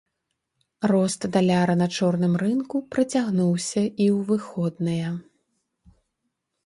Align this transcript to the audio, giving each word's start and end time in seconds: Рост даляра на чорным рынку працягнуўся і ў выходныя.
Рост 0.91 1.21
даляра 1.35 1.75
на 1.81 1.87
чорным 1.99 2.33
рынку 2.43 2.75
працягнуўся 2.95 3.83
і 3.89 4.05
ў 4.15 4.17
выходныя. 4.31 5.09